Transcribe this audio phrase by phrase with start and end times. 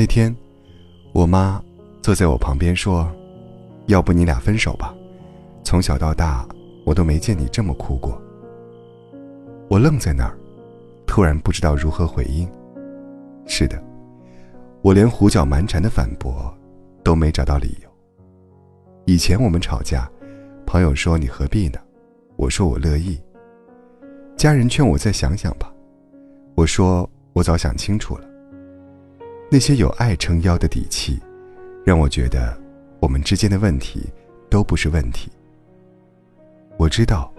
[0.00, 0.34] 那天，
[1.12, 1.62] 我妈
[2.00, 3.06] 坐在我旁边说
[3.88, 4.94] ：“要不你俩分手吧，
[5.62, 6.48] 从小到大
[6.86, 8.18] 我都没见你这么哭过。”
[9.68, 10.34] 我愣在那儿，
[11.06, 12.50] 突然不知道如何回应。
[13.44, 13.78] 是的，
[14.80, 16.50] 我连胡搅蛮缠的反驳
[17.04, 17.90] 都没找到理由。
[19.04, 20.10] 以前我们吵架，
[20.64, 21.78] 朋友说你何必呢？
[22.36, 23.20] 我说我乐意。
[24.34, 25.70] 家人劝我再想想吧，
[26.54, 28.29] 我说我早想清楚了。
[29.52, 31.20] 那些有爱撑腰的底气，
[31.84, 32.56] 让我觉得
[33.00, 34.08] 我们之间的问题
[34.48, 35.28] 都不是问题。
[36.76, 37.34] 我知道，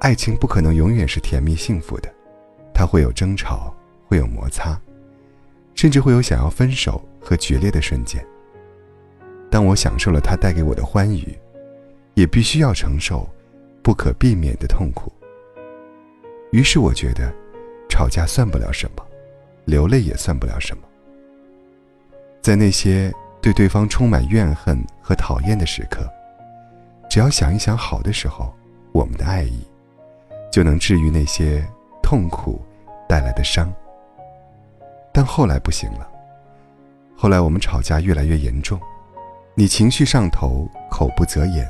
[0.00, 2.10] 爱情不可能永远是甜蜜幸福的，
[2.72, 3.74] 它会有争吵，
[4.06, 4.80] 会有摩擦，
[5.74, 8.24] 甚至会有想要分手和决裂的瞬间。
[9.50, 11.38] 当我享受了它带给我的欢愉，
[12.14, 13.28] 也必须要承受
[13.82, 15.12] 不可避免的痛苦。
[16.52, 17.30] 于是我觉得，
[17.86, 19.04] 吵架算不了什么，
[19.66, 20.82] 流泪也算不了什么。
[22.44, 26.06] 在那些对对方充满怨恨和讨厌的时刻，
[27.08, 28.54] 只要想一想好的时候，
[28.92, 29.66] 我们的爱意，
[30.52, 31.66] 就能治愈那些
[32.02, 32.62] 痛苦
[33.08, 33.72] 带来的伤。
[35.10, 36.06] 但后来不行了，
[37.16, 38.78] 后来我们吵架越来越严重。
[39.54, 41.66] 你情绪上头，口不择言，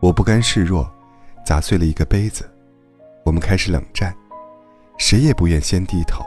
[0.00, 0.90] 我不甘示弱，
[1.44, 2.50] 砸碎了一个杯子，
[3.22, 4.16] 我们开始冷战，
[4.96, 6.24] 谁也不愿先低头。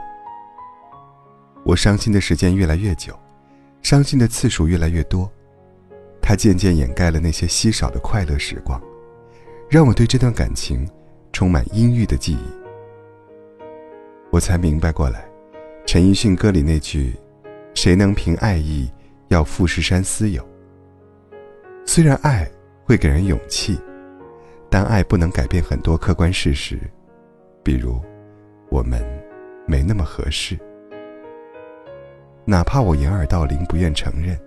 [1.65, 3.17] 我伤心的时间越来越久，
[3.81, 5.31] 伤心的次数越来越多，
[6.21, 8.81] 它渐渐掩盖了那些稀少的快乐时光，
[9.69, 10.87] 让我对这段感情
[11.31, 13.57] 充满阴郁的记忆。
[14.29, 15.25] 我才明白过来，
[15.85, 17.13] 陈奕迅歌里那句
[17.73, 18.91] ：“谁能凭爱意
[19.29, 20.45] 要富士山私有？”
[21.85, 22.45] 虽然爱
[22.83, 23.79] 会给人勇气，
[24.69, 26.77] 但爱不能改变很多客观事实，
[27.63, 28.01] 比如
[28.69, 29.01] 我们
[29.65, 30.59] 没那么合适。
[32.49, 34.39] 哪怕我掩耳盗铃不愿承认，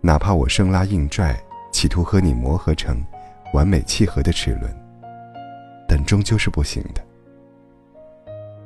[0.00, 1.38] 哪怕我生拉硬拽
[1.70, 3.04] 企图和你磨合成
[3.52, 4.74] 完美契合的齿轮，
[5.86, 7.04] 但终究是不行的。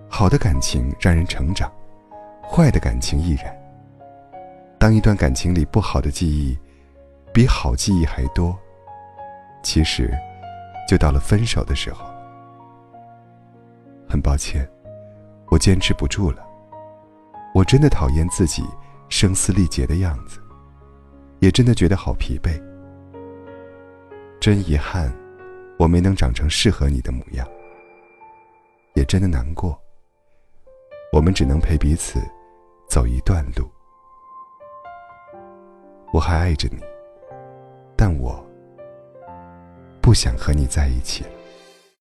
[0.08, 1.68] 好的感情让人成长，
[2.48, 3.52] 坏的感情亦然。
[4.78, 6.56] 当一段感情里不好的记忆。
[7.34, 8.54] 比好记忆还多，
[9.62, 10.12] 其实，
[10.86, 12.04] 就到了分手的时候。
[14.06, 14.68] 很抱歉，
[15.48, 16.46] 我坚持不住了。
[17.54, 18.64] 我真的讨厌自己
[19.08, 20.40] 声嘶力竭的样子，
[21.40, 22.60] 也真的觉得好疲惫。
[24.40, 25.12] 真遗憾，
[25.78, 27.46] 我没能长成适合你的模样。
[28.94, 29.78] 也真的难过，
[31.12, 32.20] 我们只能陪彼此
[32.88, 33.70] 走一段路。
[36.12, 36.82] 我还爱着你。
[37.94, 38.44] 但我
[40.00, 41.30] 不想和你在一起了。